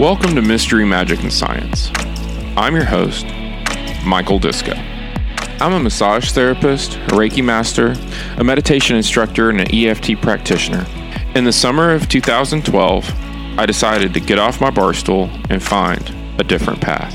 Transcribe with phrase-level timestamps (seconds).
[0.00, 1.90] Welcome to Mystery, Magic, and Science.
[2.56, 3.26] I'm your host,
[4.02, 4.74] Michael Disko.
[5.60, 7.94] I'm a massage therapist, a Reiki master,
[8.38, 10.86] a meditation instructor, and an EFT practitioner.
[11.34, 13.12] In the summer of 2012,
[13.58, 17.14] I decided to get off my bar stool and find a different path.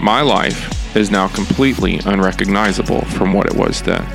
[0.00, 4.06] My life is now completely unrecognizable from what it was then.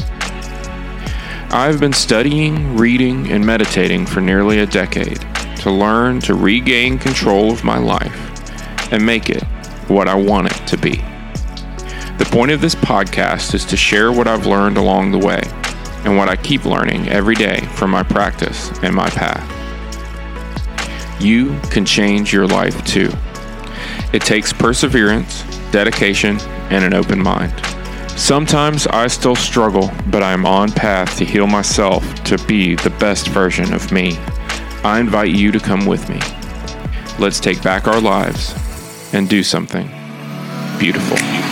[1.51, 5.23] I've been studying, reading, and meditating for nearly a decade
[5.59, 9.43] to learn to regain control of my life and make it
[9.87, 10.95] what I want it to be.
[12.17, 15.41] The point of this podcast is to share what I've learned along the way
[16.05, 19.55] and what I keep learning every day from my practice and my path.
[21.21, 23.11] You can change your life too.
[24.13, 27.53] It takes perseverance, dedication, and an open mind.
[28.17, 32.89] Sometimes I still struggle, but I am on path to heal myself to be the
[32.91, 34.17] best version of me.
[34.83, 36.19] I invite you to come with me.
[37.19, 38.53] Let's take back our lives
[39.13, 39.89] and do something
[40.79, 41.48] beautiful.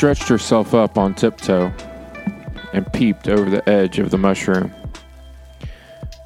[0.00, 1.70] Stretched herself up on tiptoe
[2.72, 4.72] and peeped over the edge of the mushroom.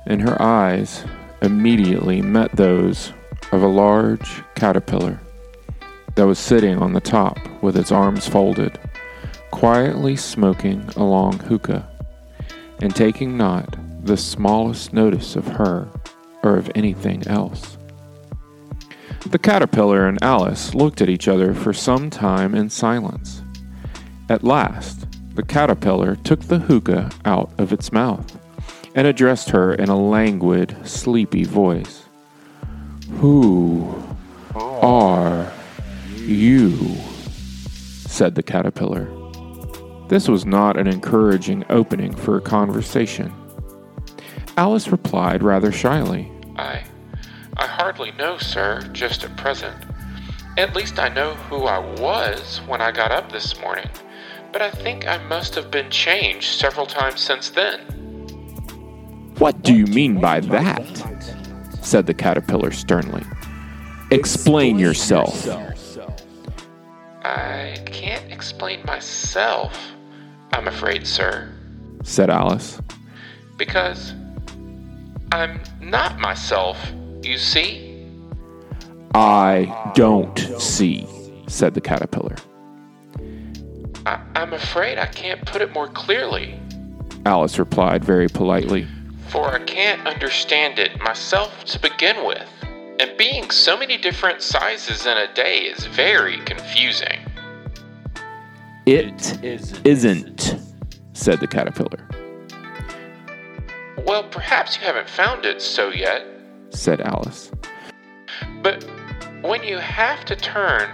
[0.06, 1.04] And her eyes
[1.42, 3.12] immediately met those
[3.50, 5.20] of a large caterpillar
[6.14, 8.78] that was sitting on the top with its arms folded,
[9.50, 11.90] quietly smoking a long hookah
[12.80, 15.88] and taking not the smallest notice of her
[16.44, 17.76] or of anything else.
[19.26, 23.40] The caterpillar and Alice looked at each other for some time in silence.
[24.28, 28.38] At last, the caterpillar took the hookah out of its mouth
[28.94, 32.04] and addressed her in a languid, sleepy voice.
[33.20, 34.02] Who
[34.54, 35.52] are
[36.16, 36.96] you?
[38.06, 39.08] said the caterpillar.
[40.08, 43.32] This was not an encouraging opening for a conversation.
[44.56, 46.30] Alice replied rather shyly.
[46.56, 46.84] I.
[47.56, 49.76] I hardly know, sir, just at present.
[50.56, 53.88] At least I know who I was when I got up this morning,
[54.54, 57.80] but I think I must have been changed several times since then.
[59.38, 60.86] What do you mean by that?
[61.82, 63.24] said the caterpillar sternly.
[64.12, 65.48] Explain yourself.
[67.24, 69.76] I can't explain myself,
[70.52, 71.52] I'm afraid, sir,
[72.04, 72.80] said Alice.
[73.56, 74.14] because
[75.32, 76.78] I'm not myself,
[77.24, 78.06] you see?
[79.16, 81.08] I don't see,
[81.48, 82.36] said the caterpillar.
[84.06, 86.58] I- I'm afraid I can't put it more clearly,
[87.26, 88.86] Alice replied very politely.
[89.28, 92.48] for I can't understand it myself to begin with.
[93.00, 97.18] And being so many different sizes in a day is very confusing.
[98.86, 100.56] It isn't,
[101.14, 102.06] said the caterpillar,
[104.06, 106.22] Well, perhaps you haven't found it so yet,
[106.70, 107.50] said Alice.
[108.62, 108.84] but
[109.40, 110.90] when you have to turn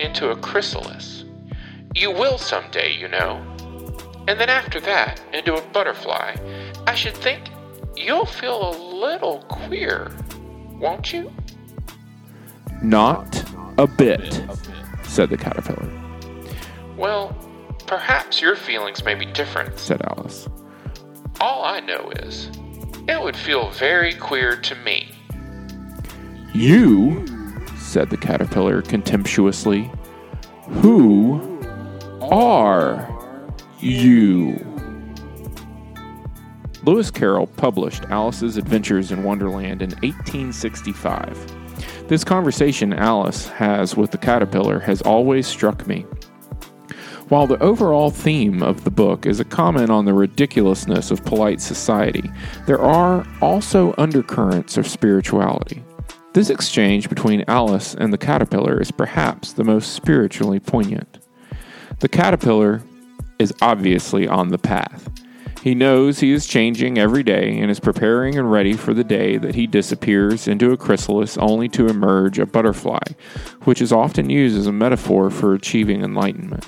[0.00, 1.19] into a chrysalis,
[2.00, 3.44] you will someday, you know.
[4.26, 6.34] And then after that, into a butterfly,
[6.86, 7.50] I should think
[7.94, 10.10] you'll feel a little queer,
[10.78, 11.30] won't you?
[12.82, 13.44] Not
[13.76, 14.42] a bit,
[15.02, 15.90] said the caterpillar,
[16.96, 17.36] Well,
[17.86, 19.78] perhaps your feelings may be different.
[19.78, 20.48] said Alice.
[21.38, 22.50] All I know is,
[23.08, 25.12] it would feel very queer to me.
[26.54, 27.26] You,
[27.76, 29.90] said the caterpillar contemptuously,
[30.68, 31.49] who
[32.30, 33.08] are
[33.80, 34.64] you?
[36.84, 42.08] Lewis Carroll published Alice's Adventures in Wonderland in 1865.
[42.08, 46.06] This conversation Alice has with the caterpillar has always struck me.
[47.28, 51.60] While the overall theme of the book is a comment on the ridiculousness of polite
[51.60, 52.28] society,
[52.66, 55.84] there are also undercurrents of spirituality.
[56.32, 61.19] This exchange between Alice and the caterpillar is perhaps the most spiritually poignant.
[62.00, 62.82] The caterpillar
[63.38, 65.10] is obviously on the path.
[65.62, 69.36] He knows he is changing every day and is preparing and ready for the day
[69.36, 73.02] that he disappears into a chrysalis only to emerge a butterfly,
[73.64, 76.66] which is often used as a metaphor for achieving enlightenment.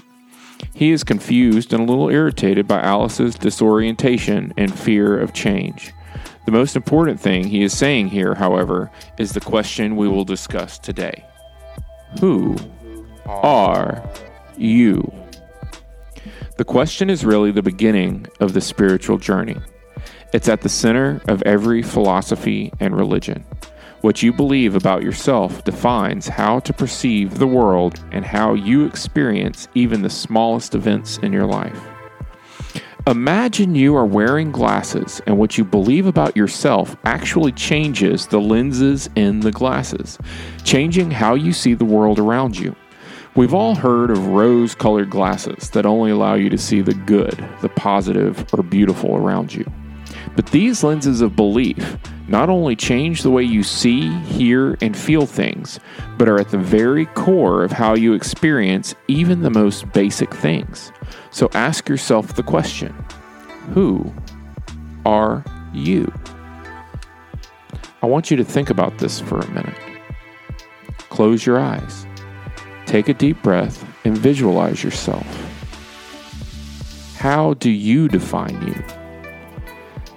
[0.74, 5.94] He is confused and a little irritated by Alice's disorientation and fear of change.
[6.44, 10.78] The most important thing he is saying here, however, is the question we will discuss
[10.78, 11.24] today
[12.20, 12.56] Who
[13.24, 14.06] are
[14.58, 15.21] you?
[16.62, 19.56] The question is really the beginning of the spiritual journey.
[20.32, 23.44] It's at the center of every philosophy and religion.
[24.02, 29.66] What you believe about yourself defines how to perceive the world and how you experience
[29.74, 31.82] even the smallest events in your life.
[33.08, 39.10] Imagine you are wearing glasses, and what you believe about yourself actually changes the lenses
[39.16, 40.16] in the glasses,
[40.62, 42.76] changing how you see the world around you.
[43.34, 47.42] We've all heard of rose colored glasses that only allow you to see the good,
[47.62, 49.64] the positive, or beautiful around you.
[50.36, 51.96] But these lenses of belief
[52.28, 55.80] not only change the way you see, hear, and feel things,
[56.18, 60.92] but are at the very core of how you experience even the most basic things.
[61.30, 62.94] So ask yourself the question
[63.72, 64.12] Who
[65.06, 65.42] are
[65.72, 66.12] you?
[68.02, 69.78] I want you to think about this for a minute.
[71.08, 72.06] Close your eyes.
[72.86, 75.26] Take a deep breath and visualize yourself.
[77.16, 78.74] How do you define you?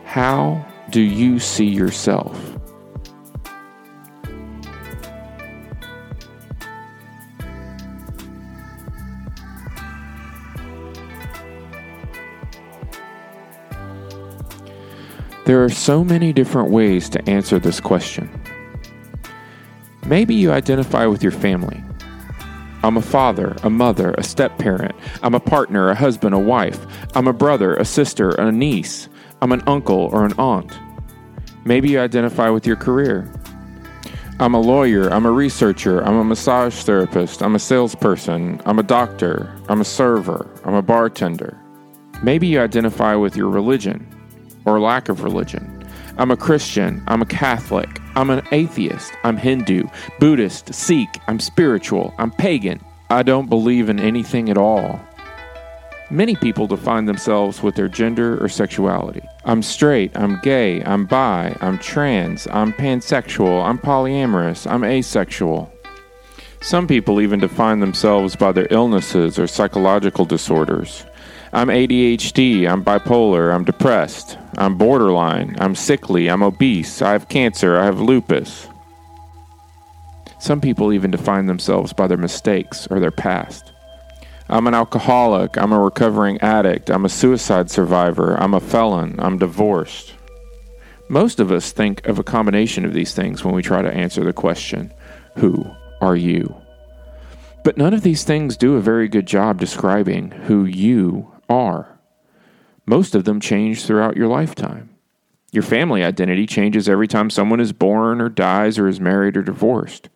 [0.06, 2.56] How do you see yourself?
[15.46, 18.28] There are so many different ways to answer this question.
[20.08, 21.84] Maybe you identify with your family.
[22.86, 24.96] I'm a father, a mother, a step parent.
[25.24, 26.86] I'm a partner, a husband, a wife.
[27.16, 29.10] I'm a brother, a sister, a niece.
[29.42, 30.72] I'm an uncle or an aunt.
[31.66, 33.28] Maybe you identify with your career.
[34.40, 38.84] I'm a lawyer, I'm a researcher, I'm a massage therapist, I'm a salesperson, I'm a
[38.84, 41.60] doctor, I'm a server, I'm a bartender.
[42.22, 44.08] Maybe you identify with your religion
[44.66, 45.88] or lack of religion.
[46.20, 49.90] I'm a Christian, I'm a Catholic, I'm an atheist, I'm Hindu,
[50.20, 52.80] Buddhist, Sikh, I'm spiritual, I'm pagan.
[53.10, 55.02] I don't believe in anything at all.
[56.10, 59.22] Many people define themselves with their gender or sexuality.
[59.44, 65.70] I'm straight, I'm gay, I'm bi, I'm trans, I'm pansexual, I'm polyamorous, I'm asexual.
[66.62, 71.06] Some people even define themselves by their illnesses or psychological disorders.
[71.56, 77.78] I'm ADHD, I'm bipolar, I'm depressed, I'm borderline, I'm sickly, I'm obese, I have cancer,
[77.78, 78.68] I have lupus.
[80.38, 83.72] Some people even define themselves by their mistakes or their past.
[84.50, 85.57] I'm an alcoholic.
[85.57, 86.90] I'm a recovering addict.
[86.90, 88.36] I'm a suicide survivor.
[88.36, 89.16] I'm a felon.
[89.18, 90.13] I'm divorced.
[91.08, 94.25] Most of us think of a combination of these things when we try to answer
[94.25, 94.94] the question,
[95.38, 95.66] Who
[96.01, 96.54] are you?
[97.63, 102.00] But none of these things do a very good job describing who you are.
[102.86, 104.90] Most of them change throughout your lifetime.
[105.52, 109.42] Your family identity changes every time someone is born or dies or is married or
[109.42, 110.10] divorced.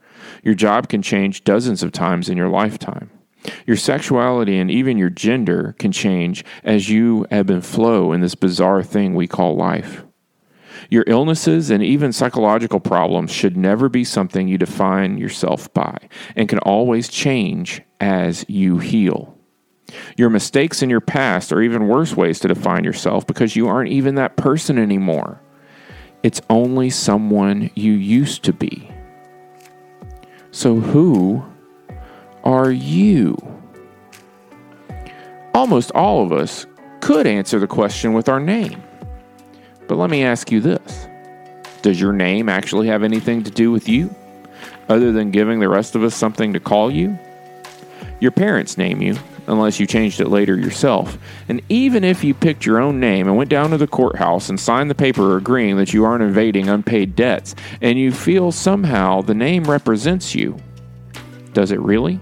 [0.43, 3.09] Your job can change dozens of times in your lifetime.
[3.65, 8.35] Your sexuality and even your gender can change as you ebb and flow in this
[8.35, 10.03] bizarre thing we call life.
[10.89, 15.97] Your illnesses and even psychological problems should never be something you define yourself by
[16.35, 19.38] and can always change as you heal.
[20.17, 23.91] Your mistakes in your past are even worse ways to define yourself because you aren't
[23.91, 25.41] even that person anymore.
[26.23, 28.91] It's only someone you used to be.
[30.51, 31.45] So, who
[32.43, 33.37] are you?
[35.53, 36.65] Almost all of us
[36.99, 38.83] could answer the question with our name.
[39.87, 41.07] But let me ask you this
[41.81, 44.13] Does your name actually have anything to do with you,
[44.87, 47.17] other than giving the rest of us something to call you?
[48.19, 49.17] Your parents name you,
[49.49, 51.17] unless you changed it later yourself.
[51.49, 54.59] And even if you picked your own name and went down to the courthouse and
[54.59, 59.33] signed the paper agreeing that you aren't evading unpaid debts, and you feel somehow the
[59.33, 60.57] name represents you,
[61.53, 62.19] does it really?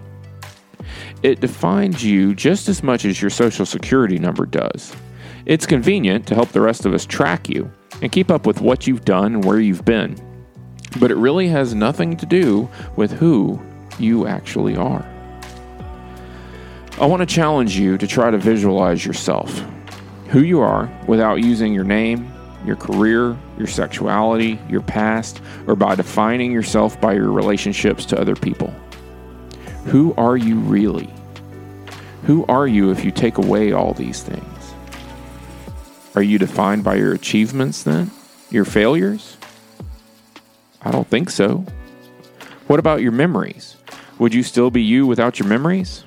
[1.22, 4.96] It defines you just as much as your social security number does.
[5.46, 7.69] It's convenient to help the rest of us track you
[8.01, 10.15] and keep up with what you've done and where you've been.
[11.00, 13.62] But it really has nothing to do with who
[14.00, 15.05] you actually are.
[17.00, 19.63] I want to challenge you to try to visualize yourself,
[20.30, 22.34] who you are, without using your name,
[22.66, 28.36] your career, your sexuality, your past, or by defining yourself by your relationships to other
[28.36, 28.74] people.
[29.86, 31.08] Who are you really?
[32.24, 34.74] Who are you if you take away all these things?
[36.16, 38.10] Are you defined by your achievements then?
[38.50, 39.38] Your failures?
[40.82, 41.63] I don't think so.
[42.66, 43.77] What about your memories?
[44.18, 46.04] Would you still be you without your memories?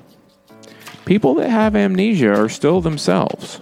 [1.11, 3.59] People that have amnesia are still themselves.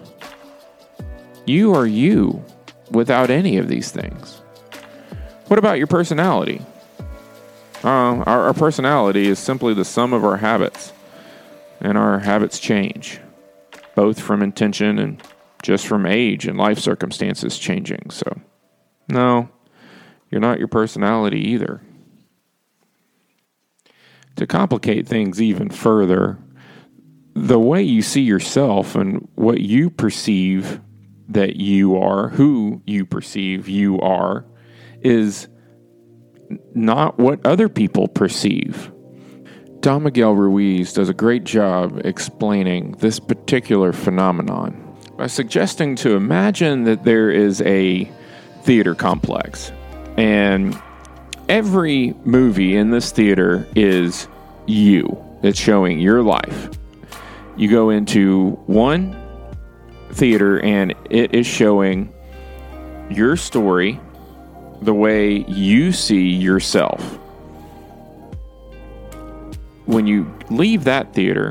[1.48, 2.46] You are you
[2.92, 4.44] without any of these things.
[5.48, 6.62] What about your personality?
[7.84, 10.94] Uh, our, our personality is simply the sum of our habits.
[11.82, 13.20] and our habits change,
[13.96, 15.20] both from intention and
[15.64, 18.12] just from age and life circumstances changing.
[18.12, 18.42] So,
[19.08, 19.50] no,
[20.30, 21.82] you're not your personality either.
[24.36, 26.38] To complicate things even further,
[27.34, 30.82] the way you see yourself and what you perceive
[31.30, 34.46] that you are, who you perceive you are,
[35.02, 35.48] is
[36.74, 38.92] not what other people perceive.
[39.80, 46.84] Don Miguel Ruiz does a great job explaining this particular phenomenon by suggesting to imagine
[46.84, 48.12] that there is a
[48.64, 49.72] theater complex
[50.18, 50.78] and
[51.48, 54.28] every movie in this theater is
[54.66, 55.18] you.
[55.44, 56.70] It's showing your life.
[57.58, 59.16] You go into one
[60.12, 62.14] theater and it is showing
[63.10, 64.00] your story
[64.82, 67.02] the way you see yourself.
[69.86, 71.50] When you leave that theater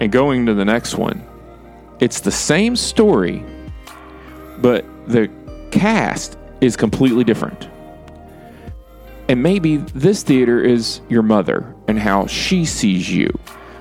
[0.00, 1.26] and going to the next one,
[2.00, 3.44] it's the same story,
[4.58, 5.30] but the
[5.70, 7.68] cast is completely different.
[9.28, 13.30] And maybe this theater is your mother and how she sees you.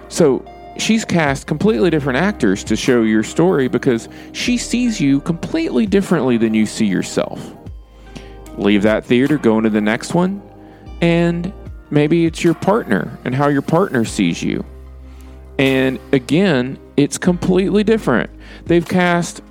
[0.09, 0.45] So
[0.77, 6.37] she's cast completely different actors to show your story because she sees you completely differently
[6.37, 7.55] than you see yourself.
[8.57, 10.41] Leave that theater, go into the next one,
[11.01, 11.51] and
[11.89, 14.63] maybe it's your partner and how your partner sees you.
[15.59, 18.29] And again, it's completely different.
[18.65, 19.41] They've cast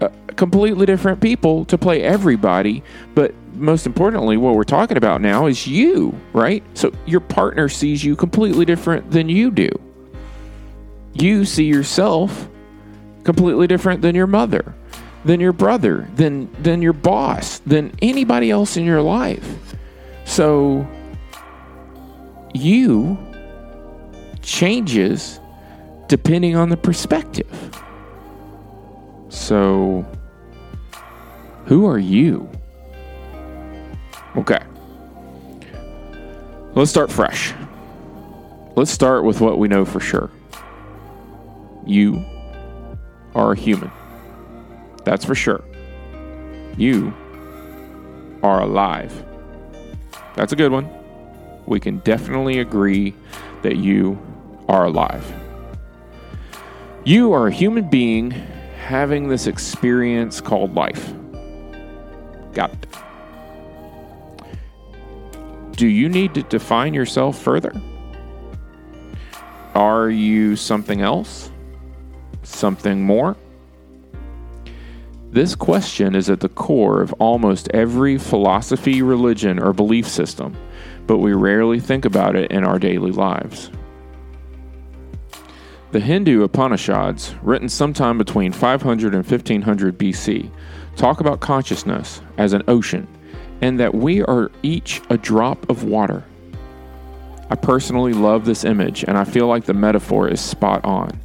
[0.00, 2.82] uh, completely different people to play everybody,
[3.14, 6.62] but most importantly, what we're talking about now is you, right?
[6.74, 9.68] So your partner sees you completely different than you do.
[11.12, 12.48] You see yourself
[13.24, 14.74] completely different than your mother,
[15.24, 19.76] than your brother, than than your boss, than anybody else in your life.
[20.24, 20.86] So
[22.54, 23.18] you
[24.42, 25.40] changes
[26.08, 27.80] depending on the perspective.
[29.28, 30.04] So
[31.66, 32.48] who are you?
[34.36, 34.60] Okay.
[36.74, 37.52] Let's start fresh.
[38.76, 40.30] Let's start with what we know for sure.
[41.86, 42.24] You
[43.34, 43.90] are a human.
[45.04, 45.64] That's for sure.
[46.76, 47.14] You
[48.42, 49.24] are alive.
[50.34, 50.88] That's a good one.
[51.66, 53.14] We can definitely agree
[53.62, 54.18] that you
[54.68, 55.24] are alive.
[57.04, 61.12] You are a human being having this experience called life.
[62.52, 62.86] Got it.
[65.72, 67.72] Do you need to define yourself further?
[69.74, 71.49] Are you something else?
[72.60, 73.38] Something more?
[75.30, 80.54] This question is at the core of almost every philosophy, religion, or belief system,
[81.06, 83.70] but we rarely think about it in our daily lives.
[85.92, 90.50] The Hindu Upanishads, written sometime between 500 and 1500 BC,
[90.96, 93.08] talk about consciousness as an ocean
[93.62, 96.24] and that we are each a drop of water.
[97.48, 101.18] I personally love this image, and I feel like the metaphor is spot on.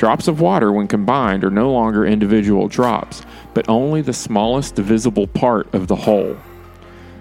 [0.00, 3.20] Drops of water, when combined, are no longer individual drops,
[3.52, 6.38] but only the smallest divisible part of the whole.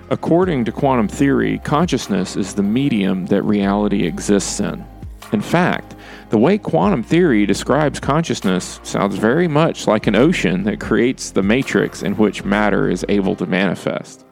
[0.10, 4.86] According to quantum theory, consciousness is the medium that reality exists in.
[5.34, 5.94] In fact,
[6.30, 11.44] the way quantum theory describes consciousness sounds very much like an ocean that creates the
[11.44, 14.26] matrix in which matter is able to manifest.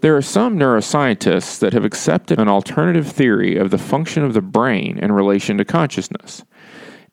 [0.00, 4.40] There are some neuroscientists that have accepted an alternative theory of the function of the
[4.40, 6.42] brain in relation to consciousness.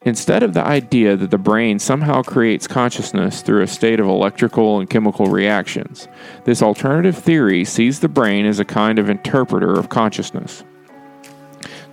[0.06, 4.80] Instead of the idea that the brain somehow creates consciousness through a state of electrical
[4.80, 6.08] and chemical reactions,
[6.44, 10.64] this alternative theory sees the brain as a kind of interpreter of consciousness.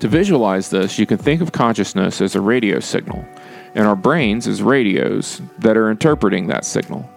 [0.01, 3.25] To visualize this, you can think of consciousness as a radio signal,
[3.75, 7.09] and our brains as radios that are interpreting that signal.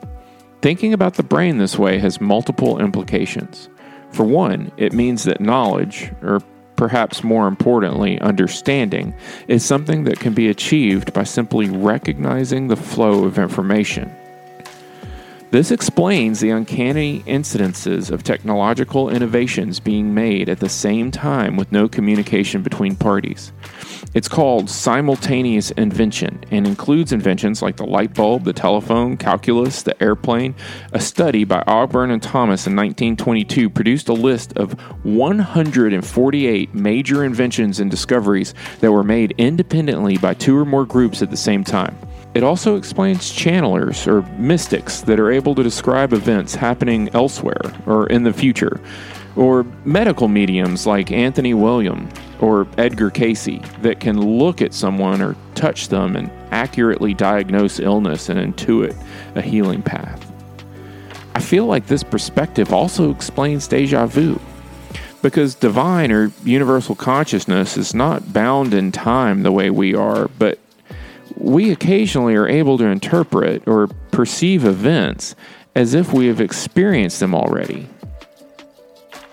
[0.61, 3.67] Thinking about the brain this way has multiple implications.
[4.11, 6.41] For one, it means that knowledge, or
[6.75, 9.13] perhaps more importantly, understanding,
[9.47, 14.15] is something that can be achieved by simply recognizing the flow of information.
[15.55, 21.71] This explains the uncanny incidences of technological innovations being made at the same time with
[21.71, 23.53] no communication between parties.
[24.13, 30.03] It's called simultaneous invention and includes inventions like the light bulb, the telephone, calculus, the
[30.03, 30.55] airplane.
[30.91, 34.73] A study by Ogburn and Thomas in 1922 produced a list of
[35.05, 41.31] 148 major inventions and discoveries that were made independently by two or more groups at
[41.31, 41.97] the same time.
[42.35, 48.07] It also explains channelers or mystics that are able to describe events happening elsewhere or
[48.07, 48.81] in the future
[49.37, 52.09] or medical mediums like Anthony William
[52.41, 58.27] or Edgar Cayce that can look at someone or touch them and accurately diagnose illness
[58.27, 58.95] and intuit
[59.35, 60.29] a healing path.
[61.35, 64.41] I feel like this perspective also explains deja vu
[65.21, 70.59] because divine or universal consciousness is not bound in time the way we are, but
[71.37, 75.35] we occasionally are able to interpret or perceive events
[75.75, 77.87] as if we have experienced them already.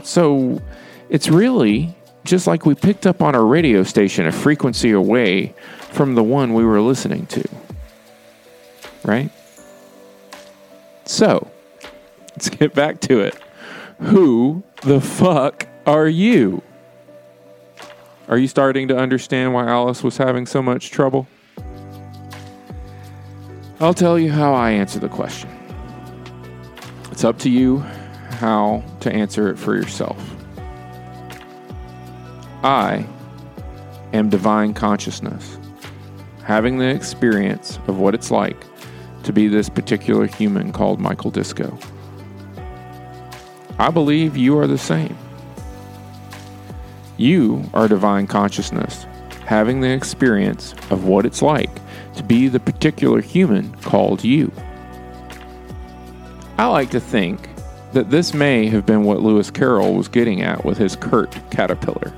[0.02, 0.60] So
[1.08, 1.94] it's really
[2.24, 6.54] just like we picked up on a radio station a frequency away from the one
[6.54, 7.44] we were listening to.
[9.04, 9.30] Right?
[11.04, 11.50] So,
[12.30, 13.36] let's get back to it.
[14.00, 16.62] Who the fuck are you?
[18.28, 21.26] Are you starting to understand why Alice was having so much trouble?
[23.82, 25.50] I'll tell you how I answer the question.
[27.10, 27.78] It's up to you
[28.28, 30.24] how to answer it for yourself.
[32.62, 33.04] I
[34.12, 35.58] am divine consciousness,
[36.44, 38.64] having the experience of what it's like
[39.24, 41.76] to be this particular human called Michael Disko.
[43.80, 45.18] I believe you are the same.
[47.16, 49.08] You are divine consciousness,
[49.44, 51.81] having the experience of what it's like
[52.16, 54.52] to be the particular human called you.
[56.58, 57.48] I like to think
[57.92, 62.12] that this may have been what Lewis Carroll was getting at with his curt caterpillar.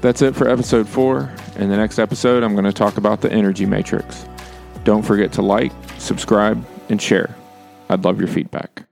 [0.00, 1.32] That's it for episode four.
[1.56, 4.26] In the next episode, I'm going to talk about the energy matrix.
[4.84, 7.34] Don't forget to like, subscribe, and share.
[7.88, 8.84] I'd love your feedback.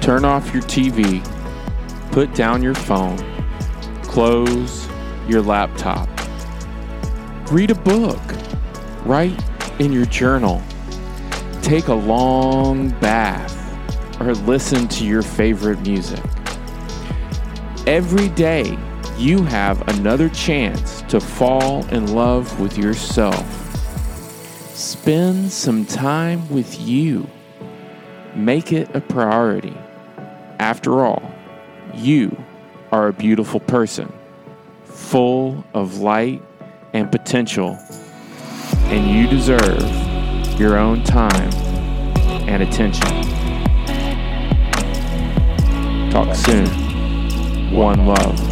[0.00, 1.22] Turn off your TV,
[2.12, 3.18] put down your phone,
[4.02, 4.87] close
[5.28, 6.08] your laptop,
[7.52, 8.20] read a book,
[9.04, 9.38] write
[9.78, 10.62] in your journal,
[11.62, 13.54] take a long bath,
[14.20, 16.22] or listen to your favorite music.
[17.86, 18.76] Every day,
[19.16, 23.44] you have another chance to fall in love with yourself.
[24.74, 27.28] Spend some time with you.
[28.34, 29.76] Make it a priority.
[30.58, 31.34] After all,
[31.94, 32.36] you
[32.92, 34.12] are a beautiful person,
[34.98, 36.42] full of light
[36.92, 37.78] and potential,
[38.90, 39.80] and you deserve
[40.60, 41.50] your own time
[42.46, 43.08] and attention.
[46.10, 46.68] Talk soon.
[47.72, 48.47] One love.